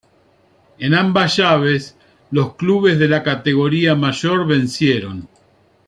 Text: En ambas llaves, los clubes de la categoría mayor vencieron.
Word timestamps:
En 0.79 0.95
ambas 0.95 1.37
llaves, 1.37 1.95
los 2.31 2.55
clubes 2.55 2.97
de 2.97 3.07
la 3.07 3.21
categoría 3.21 3.93
mayor 3.93 4.47
vencieron. 4.47 5.27